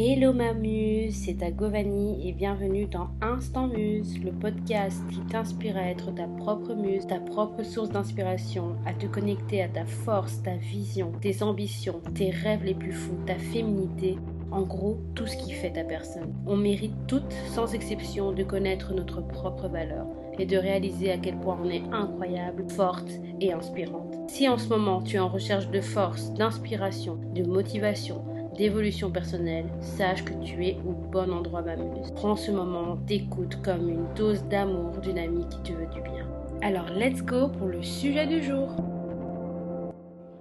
[0.00, 5.76] Hello ma muse, c'est ta Govani et bienvenue dans Instant Muse, le podcast qui t'inspire
[5.76, 10.40] à être ta propre muse, ta propre source d'inspiration, à te connecter à ta force,
[10.40, 14.16] ta vision, tes ambitions, tes rêves les plus fous, ta féminité,
[14.52, 16.32] en gros tout ce qui fait ta personne.
[16.46, 20.06] On mérite toutes, sans exception, de connaître notre propre valeur
[20.38, 23.10] et de réaliser à quel point on est incroyable, forte
[23.40, 24.14] et inspirante.
[24.28, 28.22] Si en ce moment tu es en recherche de force, d'inspiration, de motivation,
[28.58, 32.10] d'évolution personnelle, sache que tu es au bon endroit, ma muse.
[32.16, 36.28] Prends ce moment d'écoute comme une dose d'amour d'une amie qui te veut du bien.
[36.60, 38.68] Alors, let's go pour le sujet du jour.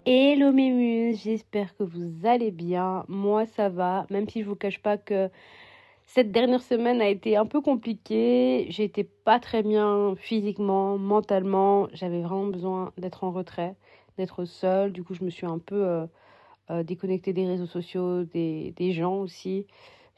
[0.08, 3.06] Hello mes muses, j'espère que vous allez bien.
[3.08, 5.30] Moi, ça va, même si je vous cache pas que
[6.08, 8.66] cette dernière semaine a été un peu compliquée.
[8.70, 11.88] J'étais pas très bien physiquement, mentalement.
[11.94, 13.76] J'avais vraiment besoin d'être en retrait,
[14.18, 14.92] d'être seule.
[14.92, 16.08] Du coup, je me suis un peu euh,
[16.70, 19.66] euh, déconnecter des réseaux sociaux, des, des, gens aussi.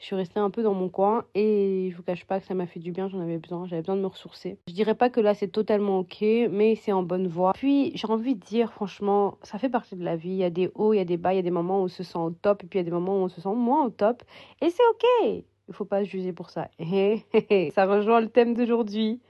[0.00, 2.54] Je suis restée un peu dans mon coin et je vous cache pas que ça
[2.54, 4.58] m'a fait du bien, j'en avais besoin, j'avais besoin de me ressourcer.
[4.66, 7.52] Je dirais pas que là c'est totalement ok, mais c'est en bonne voie.
[7.52, 10.50] Puis j'ai envie de dire franchement, ça fait partie de la vie, il y a
[10.50, 12.02] des hauts, il y a des bas, il y a des moments où on se
[12.02, 13.84] sent au top et puis il y a des moments où on se sent moins
[13.84, 14.24] au top
[14.60, 15.44] et c'est ok.
[15.68, 16.68] Il faut pas se juger pour ça.
[17.74, 19.20] ça rejoint le thème d'aujourd'hui.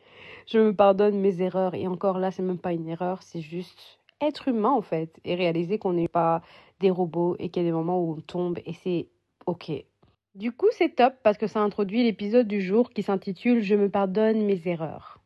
[0.46, 3.99] Je me pardonne mes erreurs et encore là c'est même pas une erreur, c'est juste
[4.20, 6.42] être humain en fait et réaliser qu'on n'est pas
[6.80, 9.08] des robots et qu'il y a des moments où on tombe et c'est
[9.46, 9.72] ok.
[10.36, 13.88] Du coup, c'est top parce que ça introduit l'épisode du jour qui s'intitule Je me
[13.88, 15.18] pardonne mes erreurs.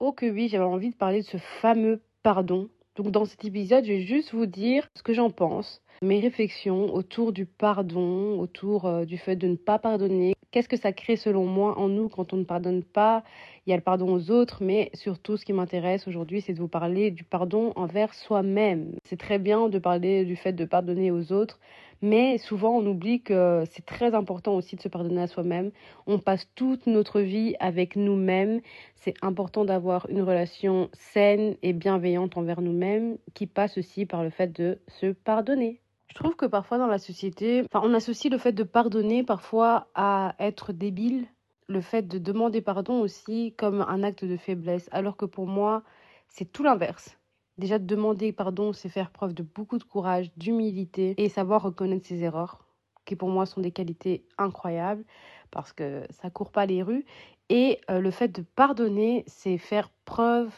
[0.00, 2.68] Oh que oui, j'avais envie de parler de ce fameux pardon.
[2.96, 6.92] Donc dans cet épisode, je vais juste vous dire ce que j'en pense, mes réflexions
[6.94, 10.34] autour du pardon, autour euh, du fait de ne pas pardonner.
[10.50, 13.22] Qu'est-ce que ça crée selon moi en nous quand on ne pardonne pas?
[13.64, 16.58] Il y a le pardon aux autres, mais surtout ce qui m'intéresse aujourd'hui, c'est de
[16.58, 18.96] vous parler du pardon envers soi-même.
[19.04, 21.60] C'est très bien de parler du fait de pardonner aux autres,
[22.02, 25.70] mais souvent on oublie que c'est très important aussi de se pardonner à soi-même.
[26.08, 28.60] On passe toute notre vie avec nous-mêmes.
[28.96, 34.30] C'est important d'avoir une relation saine et bienveillante envers nous-mêmes qui passe aussi par le
[34.30, 35.80] fait de se pardonner.
[36.10, 40.34] Je trouve que parfois dans la société, on associe le fait de pardonner parfois à
[40.40, 41.28] être débile,
[41.68, 45.84] le fait de demander pardon aussi comme un acte de faiblesse, alors que pour moi,
[46.28, 47.16] c'est tout l'inverse.
[47.58, 52.24] Déjà, demander pardon, c'est faire preuve de beaucoup de courage, d'humilité et savoir reconnaître ses
[52.24, 52.64] erreurs,
[53.04, 55.04] qui pour moi sont des qualités incroyables
[55.52, 57.04] parce que ça court pas les rues.
[57.50, 60.50] Et euh, le fait de pardonner, c'est faire preuve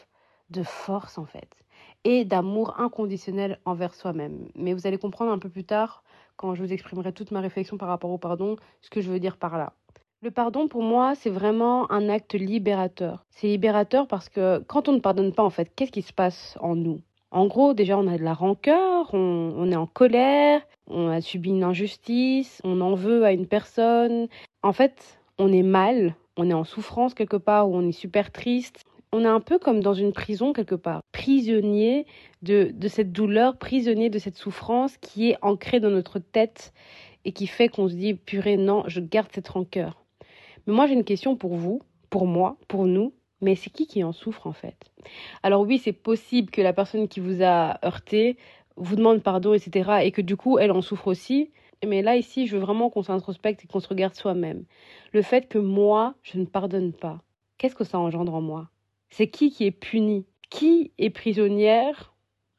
[0.49, 1.63] de force en fait
[2.03, 4.47] et d'amour inconditionnel envers soi-même.
[4.55, 6.03] Mais vous allez comprendre un peu plus tard,
[6.35, 9.19] quand je vous exprimerai toute ma réflexion par rapport au pardon, ce que je veux
[9.19, 9.73] dire par là.
[10.21, 13.25] Le pardon, pour moi, c'est vraiment un acte libérateur.
[13.29, 16.57] C'est libérateur parce que quand on ne pardonne pas, en fait, qu'est-ce qui se passe
[16.61, 17.01] en nous?
[17.31, 21.49] En gros, déjà, on a de la rancœur, on, est en colère, on a subi
[21.49, 24.27] une injustice, on en veut à une personne.
[24.61, 28.31] En fait, on est mal, on est en souffrance quelque part, ou on est super
[28.31, 28.85] triste.
[29.15, 32.07] On est un peu comme dans une prison quelque part, prisonnier
[32.41, 36.73] de, cette douleur, prisonnier de cette souffrance qui est ancrée dans notre tête
[37.23, 40.03] et qui fait qu'on se dit, purée, non, je garde cette rancœur.
[40.65, 43.13] Mais moi, j'ai une question pour vous, pour moi, pour nous.
[43.39, 44.77] Mais c'est qui qui en souffre en fait?
[45.43, 48.37] Alors oui, c'est possible que la personne qui vous a heurté
[48.77, 49.99] vous demande pardon, etc.
[50.05, 51.51] Et que du coup, elle en souffre aussi.
[51.85, 54.63] Mais là, ici, je veux vraiment qu'on s'introspecte et qu'on se regarde soi-même.
[55.11, 57.21] Le fait que moi, je ne pardonne pas,
[57.59, 58.69] qu'est-ce que ça engendre en moi?
[59.13, 60.25] C'est qui qui est puni?
[60.49, 62.15] Qui est prisonnière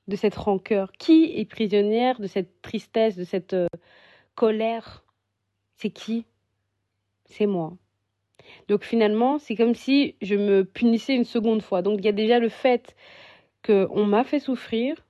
[0.07, 0.93] de cette rancœur?
[0.93, 3.67] Qui est prisonnière de cette tristesse, de cette euh,
[4.37, 5.05] colère?
[5.75, 6.27] C'est qui?
[7.25, 7.77] C'est moi.
[8.69, 11.83] Donc finalement, c'est comme si je me punissais une seconde fois.
[11.83, 12.95] Donc il y a déjà le fait
[13.67, 15.05] qu'on m'a fait souffrir,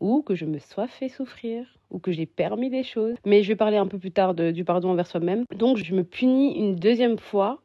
[0.00, 3.14] ou que je me sois fait souffrir, ou que j'ai permis des choses.
[3.24, 5.46] Mais je vais parler un peu plus tard du pardon envers soi-même.
[5.50, 7.62] Donc je me punis une deuxième fois.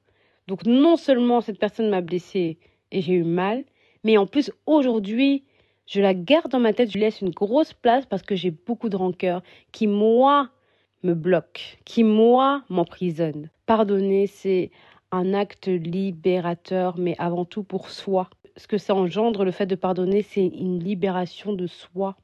[0.47, 2.57] Donc non seulement cette personne m'a blessée
[2.91, 3.63] et j'ai eu mal,
[4.03, 5.43] mais en plus aujourd'hui,
[5.85, 8.89] je la garde dans ma tête, je laisse une grosse place parce que j'ai beaucoup
[8.89, 9.41] de rancœur
[9.71, 10.49] qui, moi,
[11.03, 13.49] me bloque, qui, moi, m'emprisonne.
[13.65, 14.71] Pardonner, c'est
[15.11, 18.29] un acte libérateur, mais avant tout pour soi.
[18.55, 22.15] Ce que ça engendre, le fait de pardonner, c'est une libération de soi.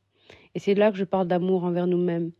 [0.53, 2.31] Et c'est là que je parle d'amour envers nous-mêmes.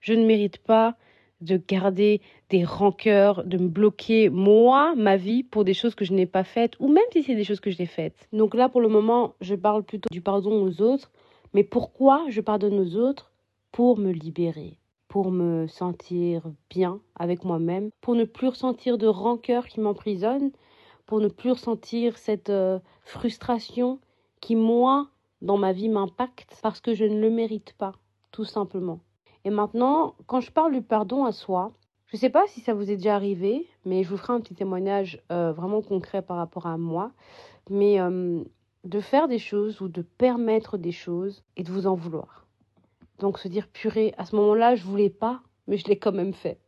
[0.00, 0.96] Je ne mérite pas
[1.40, 6.12] de garder des rancœurs, de me bloquer moi, ma vie, pour des choses que je
[6.12, 8.28] n'ai pas faites, ou même si c'est des choses que j'ai faites.
[8.32, 11.10] Donc là, pour le moment, je parle plutôt du pardon aux autres.
[11.54, 13.32] Mais pourquoi je pardonne aux autres?
[13.72, 19.66] Pour me libérer pour me sentir bien avec moi-même, pour ne plus ressentir de rancœur
[19.66, 20.52] qui m'emprisonne,
[21.04, 23.98] pour ne plus ressentir cette euh, frustration
[24.40, 25.08] qui, moi,
[25.42, 27.92] dans ma vie m'impacte parce que je ne le mérite pas,
[28.30, 29.00] tout simplement.
[29.44, 31.72] Et maintenant, quand je parle du pardon à soi,
[32.06, 34.40] Je ne sais pas si ça vous est déjà arrivé, mais je vous ferai un
[34.40, 37.12] petit témoignage euh, vraiment concret par rapport à moi.
[37.70, 38.42] Mais euh,
[38.84, 42.46] de faire des choses ou de permettre des choses et de vous en vouloir.
[43.18, 46.32] Donc se dire purée, à ce moment-là, je voulais pas, mais je l'ai quand même
[46.32, 46.58] fait.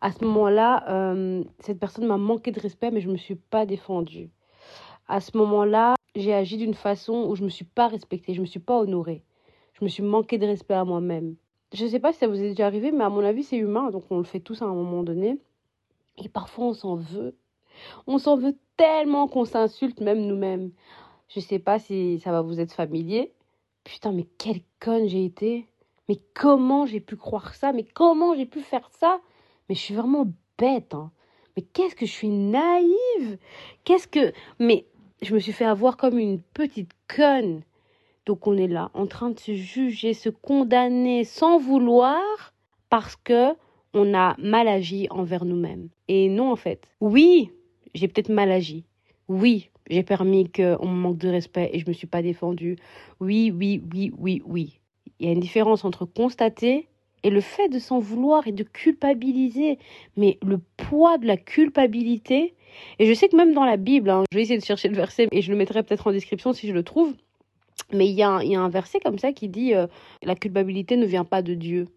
[0.00, 3.34] À ce moment-là, euh, cette personne m'a manqué de respect, mais je ne me suis
[3.34, 4.30] pas défendue.
[5.08, 8.38] À ce moment-là, j'ai agi d'une façon où je ne me suis pas respectée, je
[8.38, 9.24] ne me suis pas honorée.
[9.72, 11.36] Je me suis manqué de respect à moi-même.
[11.72, 13.56] Je ne sais pas si ça vous est déjà arrivé, mais à mon avis, c'est
[13.56, 15.38] humain, donc on le fait tous à un moment donné.
[16.16, 17.36] Et parfois, on s'en veut.
[18.06, 20.70] On s'en veut tellement qu'on s'insulte même nous-mêmes.
[21.28, 23.32] Je ne sais pas si ça va vous être familier.
[23.84, 25.66] Putain, mais quelle conne j'ai été.
[26.08, 27.72] Mais comment j'ai pu croire ça?
[27.72, 29.20] Mais comment j'ai pu faire ça?
[29.68, 30.26] Mais je suis vraiment
[30.56, 30.94] bête.
[30.94, 31.10] Hein.
[31.56, 33.38] Mais qu'est-ce que je suis naïve?
[33.84, 34.32] Qu'est-ce que...
[34.58, 34.86] Mais
[35.20, 37.62] je me suis fait avoir comme une petite conne.
[38.28, 42.20] Donc on est là, en train de se juger, se condamner sans vouloir
[42.90, 43.54] parce que
[43.94, 45.88] on a mal agi envers nous-mêmes.
[46.08, 46.86] Et non, en fait.
[47.00, 47.50] Oui,
[47.94, 48.84] j'ai peut-être mal agi.
[49.28, 52.76] Oui, j'ai permis qu'on me manque de respect et je ne me suis pas défendue.
[53.18, 54.78] Oui, oui, oui, oui, oui.
[55.20, 56.86] Il y a une différence entre constater
[57.22, 59.78] et le fait de s'en vouloir et de culpabiliser.
[60.18, 62.54] Mais le poids de la culpabilité,
[62.98, 64.96] et je sais que même dans la Bible, hein, je vais essayer de chercher le
[64.96, 67.14] verset et je le mettrai peut-être en description si je le trouve,
[67.92, 69.86] mais il y, a un, verset comme ça qui dit euh,
[70.22, 71.88] la culpabilité ne vient pas de Dieu.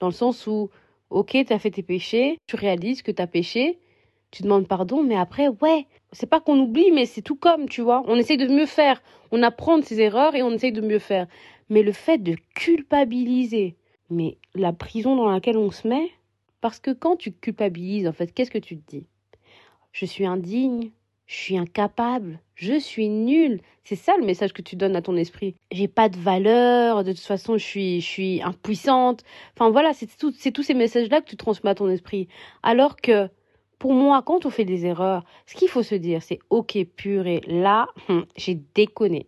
[0.00, 0.70] Dans le sens où,
[1.10, 3.78] ok, tu as fait tes péchés, tu réalises que tu as péché,
[4.30, 7.82] tu demandes pardon, mais après, ouais, c'est pas qu'on oublie, mais c'est tout comme, tu
[7.82, 8.02] vois.
[8.06, 9.02] On essaye de mieux faire.
[9.30, 11.26] On apprend de ses erreurs et on essaye de mieux faire.
[11.68, 13.76] Mais le fait de culpabiliser,
[14.08, 16.10] mais la prison dans laquelle on se met,
[16.60, 19.06] parce que quand tu culpabilises, en fait, qu'est-ce que tu te dis?
[19.92, 20.90] Je suis indigne,
[21.26, 23.60] je suis incapable, je suis nulle.
[23.84, 25.54] C'est ça le message que tu donnes à ton esprit.
[25.72, 27.64] J'ai pas de valeur, de toute façon, je
[27.98, 29.24] suis, impuissante.
[29.56, 32.28] Enfin voilà, c'est tout, tous ces messages-là que tu transmets à ton esprit.
[32.62, 33.28] Alors que,
[33.78, 37.40] pour moi, quand on fait des erreurs, ce qu'il faut se dire, c'est ok, purée,
[37.46, 39.26] là, hum, j'ai déconné.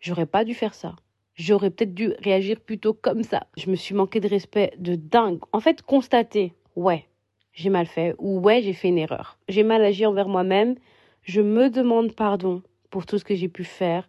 [0.00, 0.96] J'aurais pas dû faire ça.
[1.34, 3.48] J'aurais peut-être dû réagir plutôt comme ça.
[3.58, 5.40] Je me suis manqué de respect de dingue.
[5.52, 7.06] En fait, constater, ouais,
[7.52, 9.38] j'ai mal fait ou ouais, j'ai fait une erreur.
[9.46, 10.76] J'ai mal agi envers moi-même
[11.26, 14.08] je me demande pardon pour tout ce que j'ai pu faire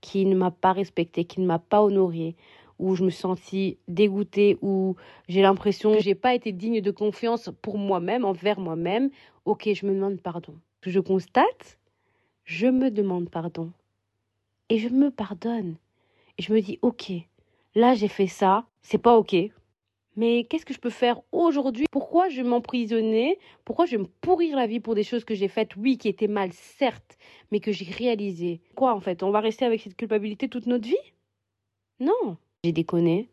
[0.00, 2.36] qui ne m'a pas respecté, qui ne m'a pas honoré,
[2.78, 4.96] où je me sentis dégoûtée, où
[5.28, 9.10] j'ai l'impression que j'ai pas été digne de confiance pour moi-même, envers moi-même.
[9.44, 10.54] Ok, je me demande pardon.
[10.82, 11.78] Je constate,
[12.44, 13.70] je me demande pardon.
[14.70, 15.76] Et je me pardonne.
[16.38, 17.12] Et je me dis, ok,
[17.74, 19.36] là j'ai fait ça, c'est pas ok,
[20.16, 21.86] mais qu'est-ce que je peux faire aujourd'hui?
[21.90, 23.38] Pourquoi je vais m'emprisonner?
[23.64, 26.08] Pourquoi je vais me pourrir la vie pour des choses que j'ai faites, oui, qui
[26.08, 27.18] étaient mal, certes,
[27.50, 29.22] mais que j'ai réalisées Quoi en fait?
[29.22, 30.96] On va rester avec cette culpabilité toute notre vie?
[32.00, 32.36] Non.
[32.64, 33.28] J'ai déconné,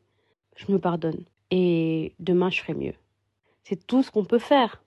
[0.56, 1.26] je me pardonne.
[1.52, 2.94] Et demain, je ferai mieux.
[3.64, 4.84] C'est tout ce qu'on peut faire.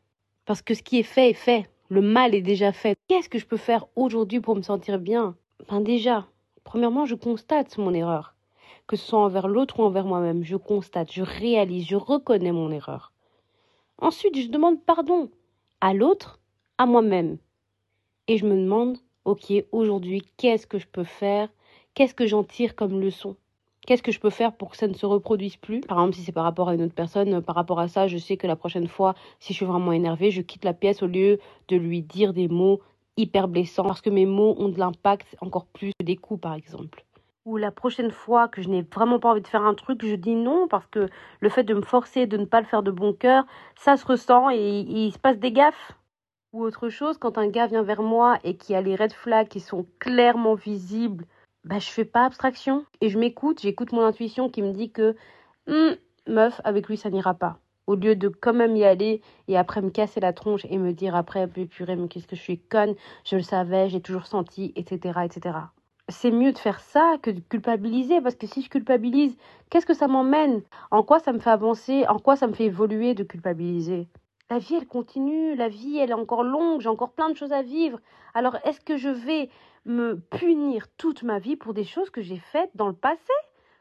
[0.47, 1.69] Parce que ce qui est fait est fait.
[1.89, 2.97] Le mal est déjà fait.
[3.09, 5.37] Qu'est-ce que je peux faire aujourd'hui pour me sentir bien?
[5.63, 6.27] Enfin déjà,
[6.65, 8.34] premièrement, je constate mon erreur
[8.87, 10.45] que ce soit envers l'autre ou envers moi-même.
[10.45, 13.13] Je constate, je réalise, je reconnais mon erreur.
[13.99, 15.31] Ensuite, je demande pardon
[15.81, 16.41] à l'autre,
[16.79, 17.39] à moi-même.
[18.27, 21.49] Et je me demande, ok, aujourd'hui, qu'est-ce que je peux faire?
[21.95, 23.37] Qu'est-ce que j'en tire comme leçon?
[23.87, 25.81] Qu'est-ce que je peux faire pour que ça ne se reproduise plus?
[25.81, 28.17] Par exemple, si c'est par rapport à une autre personne, par rapport à ça, je
[28.17, 31.07] sais que la prochaine fois, si je suis vraiment énervée, je quitte la pièce au
[31.07, 32.81] lieu de lui dire des mots
[33.17, 37.05] hyper blessants parce que mes mots ont de l'impact encore plus des coups, par exemple
[37.45, 40.15] ou la prochaine fois que je n'ai vraiment pas envie de faire un truc, je
[40.15, 41.09] dis non parce que
[41.41, 43.45] le fait de me forcer de ne pas le faire de bon cœur,
[43.77, 45.93] ça se ressent et, il se passe des gaffes.
[46.53, 49.49] Ou autre chose, quand un gars vient vers moi et qui a les red flags
[49.49, 51.27] qui sont clairement visibles,
[51.65, 55.17] bah je fais pas abstraction et je m'écoute, j'écoute mon intuition qui me dit que
[55.67, 55.97] hum,
[56.29, 57.59] meuf avec lui ça n'ira pas.
[57.87, 60.93] Au lieu de quand même y aller et après me casser la tronche et me
[60.93, 64.73] dire après purée mais qu'est-ce que je suis conne, je le savais, j'ai toujours senti,
[64.77, 65.25] etc.
[65.25, 65.74] etc
[66.09, 69.37] c'est mieux de faire ça que de culpabiliser parce que si je culpabilise,
[69.71, 70.63] qu'est-ce que ça m'emmène?
[70.91, 72.07] En quoi ça me fait avancer?
[72.09, 74.09] En quoi ça me fait évoluer de culpabiliser?
[74.51, 77.53] La vie, elle continue, la vie, elle est encore longue, j'ai encore plein de choses
[77.53, 77.99] à vivre.
[78.35, 79.49] Alors est-ce que je vais
[79.87, 83.33] me punir toute ma vie pour des choses que j'ai faites dans le passé?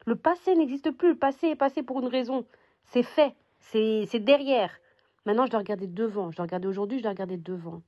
[0.05, 2.45] Le passé n'existe plus, le passé est passé pour une raison.
[2.85, 4.71] C'est fait, c'est derrière.
[5.25, 7.81] Maintenant, je dois regarder devant, je dois regarder aujourd'hui, je dois regarder devant.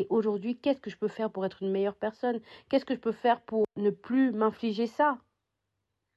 [0.00, 2.40] Et aujourd'hui, qu'est-ce que je peux faire pour être une meilleure personne?
[2.70, 5.18] Qu'est-ce que je peux faire pour ne plus m'infliger ça?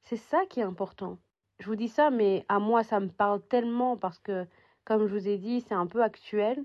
[0.03, 1.17] C'est ça qui est important.
[1.59, 4.47] Je vous dis ça, mais à moi, ça me parle tellement parce que,
[4.85, 6.63] comme je vous ai dit, c'est un peu actuel.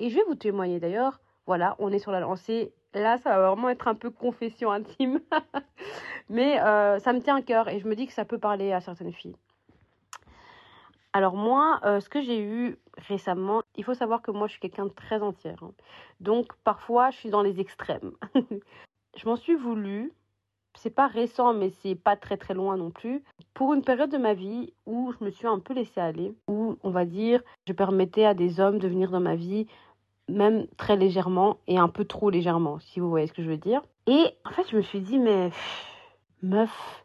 [0.00, 1.18] Et je vais vous témoigner d'ailleurs.
[1.46, 2.74] Voilà, on est sur la lancée.
[2.92, 5.20] Là, ça va vraiment être un peu confession intime.
[6.28, 8.70] mais euh, ça me tient à cœur et je me dis que ça peut parler
[8.70, 9.36] à certaines filles.
[11.14, 13.62] Alors moi, euh, ce que j'ai eu récemment.
[13.76, 15.62] Il faut savoir que moi, je suis quelqu'un de très entière.
[15.62, 15.72] Hein.
[16.20, 18.12] Donc, parfois, je suis dans les extrêmes.
[19.16, 20.12] je m'en suis voulu.
[20.76, 23.22] C'est pas récent, mais c'est pas très très loin non plus.
[23.54, 26.76] Pour une période de ma vie où je me suis un peu laissée aller, où
[26.82, 29.68] on va dire, je permettais à des hommes de venir dans ma vie,
[30.28, 33.56] même très légèrement et un peu trop légèrement, si vous voyez ce que je veux
[33.56, 33.82] dire.
[34.06, 35.50] Et en fait, je me suis dit, mais
[36.42, 37.04] meuf,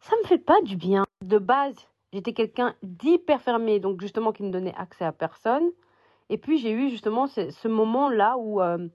[0.00, 1.04] ça me fait pas du bien.
[1.24, 5.68] De base, J'étais quelqu'un d'hyper fermé, donc justement qui ne donnait accès à personne.
[6.30, 8.86] Et puis j'ai eu justement ce, moment-là où, euh,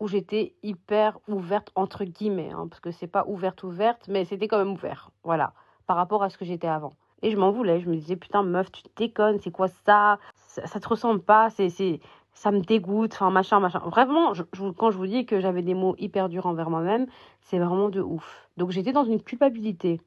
[0.00, 4.48] où j'étais hyper ouverte, entre guillemets, hein, parce que c'est pas ouverte, ouverte, mais c'était
[4.48, 5.52] quand même ouvert, voilà,
[5.86, 6.94] par rapport à ce que j'étais avant.
[7.20, 10.66] Et je m'en voulais, je me disais, putain, meuf, tu déconnes, c'est quoi ça, ça
[10.66, 12.00] Ça te ressemble pas, c'est, c'est,
[12.32, 13.80] ça me dégoûte, enfin, machin, machin.
[13.80, 14.32] Vraiment,
[14.78, 17.06] quand je vous dis que j'avais des mots hyper durs envers moi-même,
[17.42, 18.48] c'est vraiment de ouf.
[18.56, 20.00] Donc j'étais dans une culpabilité.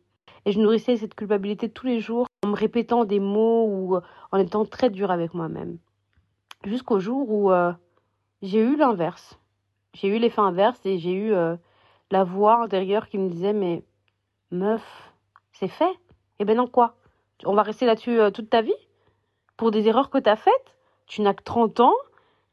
[0.45, 4.01] Et je nourrissais cette culpabilité tous les jours en me répétant des mots ou euh,
[4.31, 5.77] en étant très dure avec moi-même.
[6.63, 7.73] Jusqu'au jour où euh,
[8.41, 9.39] j'ai eu l'inverse.
[9.93, 11.55] J'ai eu l'effet inverse et j'ai eu euh,
[12.11, 13.83] la voix intérieure qui me disait Mais
[14.51, 15.13] meuf,
[15.51, 15.91] c'est fait?
[16.39, 16.95] Et eh ben non, quoi?
[17.45, 18.73] On va rester là-dessus toute ta vie?
[19.57, 20.77] Pour des erreurs que tu as faites?
[21.07, 21.93] Tu n'as que 30 ans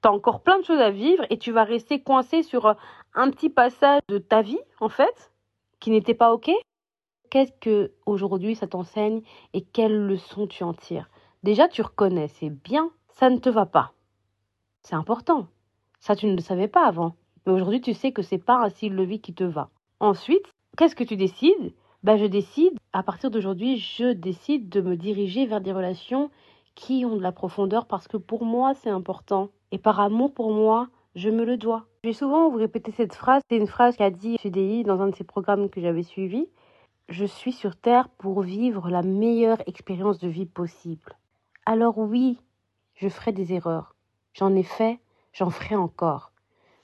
[0.04, 2.76] tu as encore plein de choses à vivre et tu vas rester coincé sur
[3.14, 5.32] un petit passage de ta vie, en fait,
[5.80, 6.50] qui n'était pas OK?
[7.34, 9.20] Qu'est-ce que aujourd'hui ça t'enseigne
[9.54, 11.10] et quelles leçons tu en tires?
[11.42, 13.90] Déjà, tu reconnais, c'est bien, ça ne te va pas.
[14.82, 15.48] C'est important.
[15.98, 17.16] Ça, tu ne le savais pas avant.
[17.44, 19.70] Mais aujourd'hui, tu sais que c'est pas un style de vie qui te va.
[19.98, 20.44] Ensuite,
[20.76, 21.74] qu'est-ce que tu décides?
[22.04, 26.30] Ben, Je décide, à partir d'aujourd'hui, je décide de me diriger vers des relations
[26.76, 29.48] qui ont de la profondeur parce que pour moi, c'est important.
[29.72, 30.86] Et par amour pour moi,
[31.16, 31.86] je me le dois.
[32.04, 33.42] Je vais souvent vous répéter cette phrase.
[33.50, 36.46] C'est une phrase qu'a dit CDI dans un de ses programmes que j'avais suivi
[37.08, 41.16] je suis sur Terre pour vivre la meilleure expérience de vie possible.
[41.66, 42.38] Alors oui,
[42.94, 43.94] je ferai des erreurs.
[44.32, 44.98] J'en ai fait,
[45.32, 46.32] j'en ferai encore.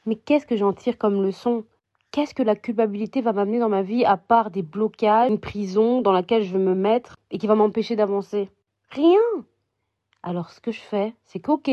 [0.07, 1.65] Mais qu'est-ce que j'en tire comme leçon?
[2.11, 6.03] Qu'est-ce que la culpabilité va m'amener dans ma vie à part des blocages, une prison
[6.03, 8.51] dans laquelle je veux me mettre et qui va m'empêcher d'avancer?
[8.91, 9.21] Rien
[10.23, 11.71] Alors ce que je fais, c'est qu'ok,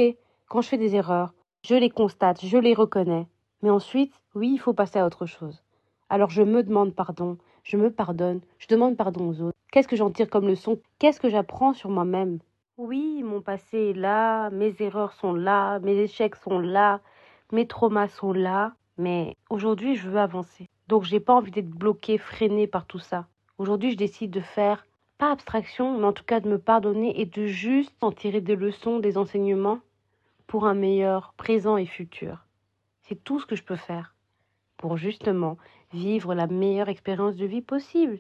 [0.48, 3.28] quand je fais des erreurs, je les constate, je les reconnais.
[3.62, 5.64] Mais ensuite, oui, il faut passer à autre chose.
[6.10, 9.58] Alors je me demande pardon, je me pardonne, je demande pardon aux autres.
[9.72, 10.80] Qu'est-ce que j'en tire comme leçon?
[11.00, 12.40] Qu'est-ce que j'apprends sur moi-même?
[12.78, 17.02] Oui, mon passé est là, mes erreurs sont là, mes échecs sont là,
[17.52, 20.70] mes traumas sont là, mais aujourd'hui je veux avancer.
[20.88, 23.28] Donc j'ai pas envie d'être bloqué, freiné par tout ça.
[23.58, 24.86] Aujourd'hui je décide de faire
[25.18, 28.56] pas abstraction, mais en tout cas de me pardonner et de juste en tirer des
[28.56, 29.80] leçons, des enseignements
[30.46, 32.46] pour un meilleur présent et futur.
[33.02, 34.14] C'est tout ce que je peux faire
[34.78, 35.58] pour justement
[35.92, 38.20] vivre la meilleure expérience de vie possible.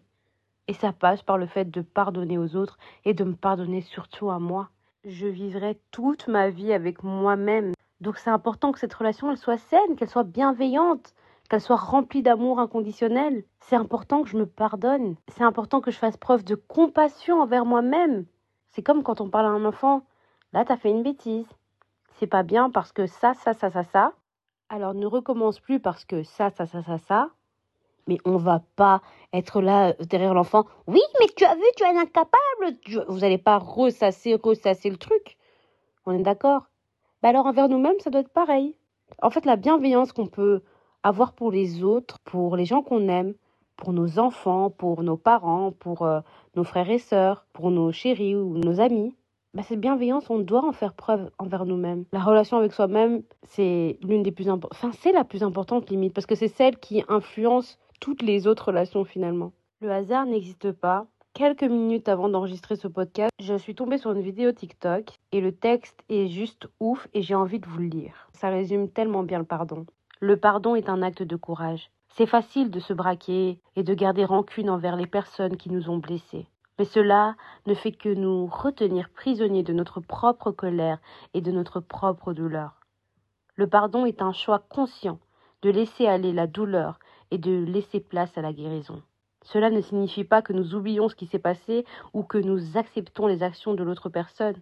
[0.67, 4.29] Et ça passe par le fait de pardonner aux autres et de me pardonner surtout
[4.29, 4.69] à moi.
[5.05, 7.73] Je vivrai toute ma vie avec moi-même.
[8.01, 11.13] Donc c'est important que cette relation elle soit saine, qu'elle soit bienveillante,
[11.49, 13.43] qu'elle soit remplie d'amour inconditionnel.
[13.61, 15.15] C'est important que je me pardonne.
[15.29, 18.25] C'est important que je fasse preuve de compassion envers moi-même.
[18.71, 20.03] C'est comme quand on parle à un enfant.
[20.53, 21.47] Là, t'as fait une bêtise.
[22.19, 24.13] C'est pas bien parce que ça, ça, ça, ça, ça.
[24.69, 27.29] Alors ne recommence plus parce que ça, ça, ça, ça, ça
[28.07, 29.01] mais on va pas
[29.33, 30.65] être là euh, derrière l'enfant.
[30.88, 32.77] Oui, mais tu as vu, tu es incapable.
[33.07, 35.38] Vous n'allez pas ressasser, ressasser le truc.
[36.05, 36.67] On est d'accord?
[37.21, 38.75] Bah Alors envers nous-mêmes, ça doit être pareil.
[39.21, 40.62] En fait, la bienveillance qu'on peut
[41.03, 43.33] avoir pour les autres, pour les gens qu'on aime,
[43.75, 46.21] pour nos enfants, pour nos parents, pour euh,
[46.55, 49.15] nos frères et sœurs, pour nos chéris ou nos amis,
[49.57, 52.05] bah, cette bienveillance, on doit en faire preuve envers nous-mêmes.
[52.11, 54.77] La relation avec soi-même, c'est l'une des plus importantes.
[54.77, 58.67] Enfin, c'est la plus importante limite, parce que c'est celle qui influence toutes les autres
[58.67, 59.53] relations finalement.
[59.81, 61.07] Le hasard n'existe pas.
[61.33, 65.51] Quelques minutes avant d'enregistrer ce podcast, je suis tombée sur une vidéo TikTok et le
[65.51, 68.29] texte est juste ouf et j'ai envie de vous le lire.
[68.33, 69.87] Ça résume tellement bien le pardon.
[70.19, 71.89] Le pardon est un acte de courage.
[72.09, 75.97] C'est facile de se braquer et de garder rancune envers les personnes qui nous ont
[75.97, 76.45] blessés.
[76.79, 81.00] Mais cela ne fait que nous retenir prisonniers de notre propre colère
[81.34, 82.81] et de notre propre douleur.
[83.55, 85.19] Le pardon est un choix conscient
[85.63, 87.00] de laisser aller la douleur
[87.31, 89.01] et de laisser place à la guérison.
[89.43, 93.27] Cela ne signifie pas que nous oublions ce qui s'est passé ou que nous acceptons
[93.27, 94.60] les actions de l'autre personne.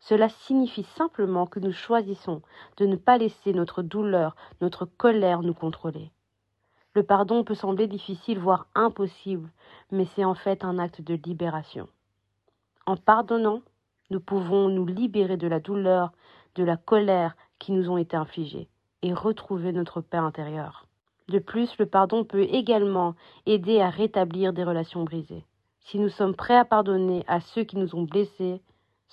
[0.00, 2.42] Cela signifie simplement que nous choisissons
[2.76, 6.10] de ne pas laisser notre douleur, notre colère nous contrôler.
[6.94, 9.50] Le pardon peut sembler difficile, voire impossible,
[9.90, 11.88] mais c'est en fait un acte de libération.
[12.86, 13.62] En pardonnant,
[14.10, 16.12] nous pouvons nous libérer de la douleur,
[16.54, 18.68] de la colère qui nous ont été infligées,
[19.02, 20.86] et retrouver notre paix intérieure.
[21.28, 23.14] De plus, le pardon peut également
[23.46, 25.46] aider à rétablir des relations brisées.
[25.80, 28.60] Si nous sommes prêts à pardonner à ceux qui nous ont blessés,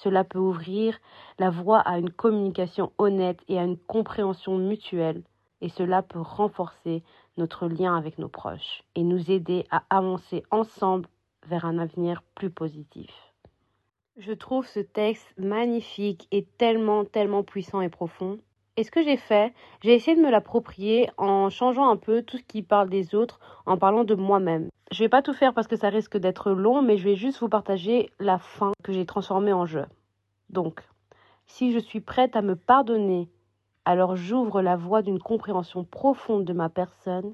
[0.03, 0.97] Cela peut ouvrir
[1.39, 5.23] la voie à une communication honnête et à une compréhension mutuelle,
[5.59, 7.03] et cela peut renforcer
[7.39, 11.07] notre lien avec nos proches et nous aider à avancer ensemble
[11.47, 13.09] vers un avenir plus positif.
[14.17, 18.39] Je trouve ce texte magnifique et tellement, tellement puissant et profond.
[18.75, 22.37] Et ce que j'ai fait, j'ai essayé de me l'approprier en changeant un peu tout
[22.37, 24.69] ce qui parle des autres, en parlant de moi-même.
[24.91, 27.39] Je vais pas tout faire parce que ça risque d'être long, mais je vais juste
[27.39, 29.85] vous partager la fin que j'ai transformée en jeu.
[30.49, 30.81] Donc,
[31.47, 33.29] si je suis prête à me pardonner,
[33.89, 37.33] alors j'ouvre la voie d'une compréhension profonde de ma personne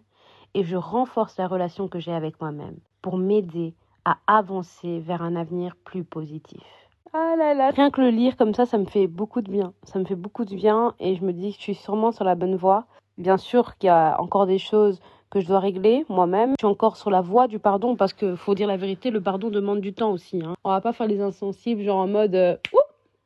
[0.54, 3.74] et je renforce la relation que j'ai avec moi-même pour m'aider
[4.06, 6.64] à avancer vers un avenir plus positif.
[7.12, 7.72] Ah là là.
[7.72, 9.74] Rien que le lire comme ça, ça me fait beaucoup de bien.
[9.84, 12.24] Ça me fait beaucoup de bien et je me dis que je suis sûrement sur
[12.24, 12.86] la bonne voie.
[13.18, 16.52] Bien sûr qu'il y a encore des choses que je dois régler moi-même.
[16.52, 19.20] Je suis encore sur la voie du pardon parce que faut dire la vérité, le
[19.20, 20.42] pardon demande du temps aussi.
[20.42, 20.56] Hein.
[20.64, 22.56] On va pas faire les insensibles, genre en mode euh,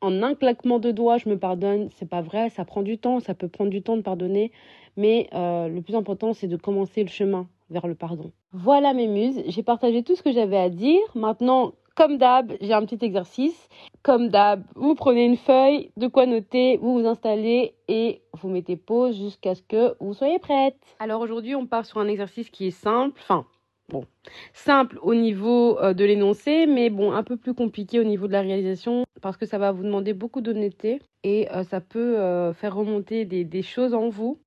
[0.00, 1.88] en un claquement de doigts, je me pardonne.
[1.96, 4.52] C'est pas vrai, ça prend du temps, ça peut prendre du temps de pardonner,
[4.96, 8.32] mais euh, le plus important c'est de commencer le chemin vers le pardon.
[8.52, 11.00] Voilà mes muses, j'ai partagé tout ce que j'avais à dire.
[11.14, 13.68] Maintenant, comme d'hab, j'ai un petit exercice.
[14.02, 18.76] Comme d'hab, vous prenez une feuille, de quoi noter, vous vous installez et vous mettez
[18.76, 20.78] pause jusqu'à ce que vous soyez prête.
[20.98, 23.44] Alors aujourd'hui, on part sur un exercice qui est simple, enfin
[23.90, 24.06] bon,
[24.54, 28.32] simple au niveau euh, de l'énoncé, mais bon, un peu plus compliqué au niveau de
[28.32, 32.54] la réalisation parce que ça va vous demander beaucoup d'honnêteté et euh, ça peut euh,
[32.54, 34.38] faire remonter des choses en vous.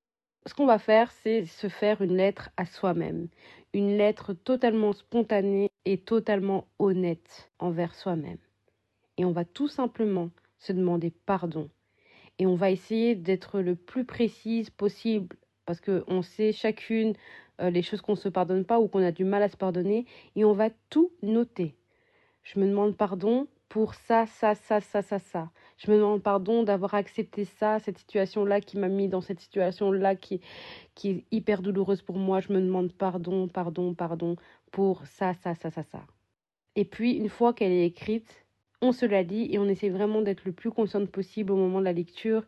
[0.46, 3.28] Ce qu'on va faire, c'est se faire une lettre à soi-même,
[3.72, 8.38] une lettre totalement spontanée et totalement honnête envers soi-même.
[9.16, 11.68] Et on va tout simplement se demander pardon.
[12.38, 17.14] Et on va essayer d'être le plus précise possible parce qu'on sait chacune
[17.60, 19.56] euh, les choses qu'on ne se pardonne pas ou qu'on a du mal à se
[19.56, 20.06] pardonner
[20.36, 21.74] et on va tout noter.
[22.42, 25.50] Je me demande pardon pour ça, ça, ça, ça, ça, ça.
[25.78, 30.14] Je me demande pardon d'avoir accepté ça, cette situation-là qui m'a mis dans cette situation-là
[30.14, 30.40] qui,
[30.94, 32.40] qui est hyper douloureuse pour moi.
[32.40, 34.36] Je me demande pardon, pardon, pardon
[34.70, 36.02] pour ça, ça, ça, ça, ça.
[36.76, 38.44] Et puis, une fois qu'elle est écrite,
[38.80, 41.78] on se la lit et on essaie vraiment d'être le plus consciente possible au moment
[41.78, 42.44] de la lecture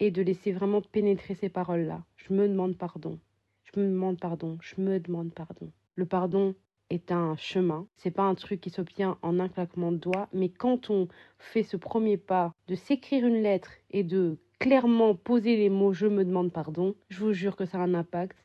[0.00, 2.02] et de laisser vraiment pénétrer ces paroles-là.
[2.16, 3.18] Je me demande pardon.
[3.64, 4.58] Je me demande pardon.
[4.60, 5.70] Je me demande pardon.
[5.96, 6.54] Le pardon,
[6.90, 7.86] est un chemin.
[7.96, 11.08] C'est pas un truc qui s'obtient en un claquement de doigts, mais quand on
[11.38, 16.06] fait ce premier pas de s'écrire une lettre et de clairement poser les mots je
[16.06, 18.36] me demande pardon, je vous jure que ça a un impact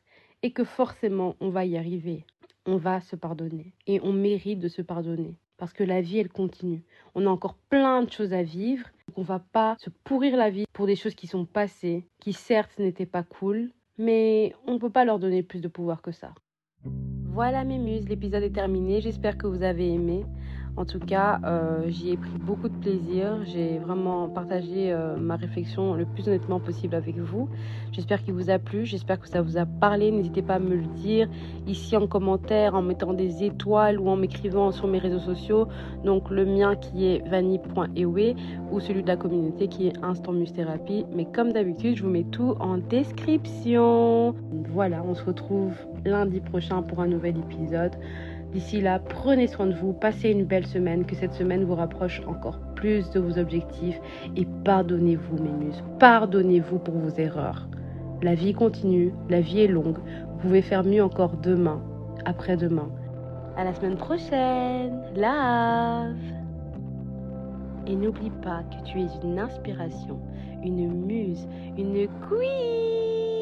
[0.42, 2.24] et que forcément on va y arriver.
[2.66, 6.30] On va se pardonner et on mérite de se pardonner parce que la vie elle
[6.30, 6.82] continue.
[7.14, 8.86] On a encore plein de choses à vivre.
[9.16, 12.78] On va pas se pourrir la vie pour des choses qui sont passées, qui certes
[12.78, 16.34] n'étaient pas cool, mais on ne peut pas leur donner plus de pouvoir que ça.
[17.34, 19.00] Voilà mes muses, l'épisode est terminé.
[19.00, 20.24] J'espère que vous avez aimé.
[20.76, 23.44] En tout cas, euh, j'y ai pris beaucoup de plaisir.
[23.44, 27.48] J'ai vraiment partagé euh, ma réflexion le plus honnêtement possible avec vous.
[27.92, 28.84] J'espère qu'il vous a plu.
[28.84, 30.10] J'espère que ça vous a parlé.
[30.10, 31.28] N'hésitez pas à me le dire
[31.68, 35.68] ici en commentaire, en mettant des étoiles ou en m'écrivant sur mes réseaux sociaux.
[36.04, 38.34] Donc le mien qui est vanny.ewe
[38.72, 41.06] ou celui de la communauté qui est Instant Muse Thérapie.
[41.14, 44.34] Mais comme d'habitude, je vous mets tout en description.
[44.70, 47.92] Voilà, on se retrouve lundi prochain pour un nouvel épisode.
[48.54, 52.22] D'ici là, prenez soin de vous, passez une belle semaine, que cette semaine vous rapproche
[52.28, 54.00] encore plus de vos objectifs
[54.36, 57.68] et pardonnez-vous mes muses, pardonnez-vous pour vos erreurs.
[58.22, 61.82] La vie continue, la vie est longue, vous pouvez faire mieux encore demain,
[62.26, 62.88] après-demain.
[63.56, 66.14] À la semaine prochaine, love.
[67.88, 70.20] Et n'oublie pas que tu es une inspiration,
[70.62, 73.33] une muse, une queen